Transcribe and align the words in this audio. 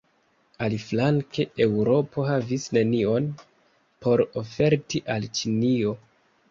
Aliflanke, 0.67 1.45
Eŭropo 1.65 2.25
havis 2.31 2.67
nenion 2.79 3.31
por 4.07 4.27
oferti 4.45 5.07
al 5.17 5.31
Ĉinio. 5.41 5.97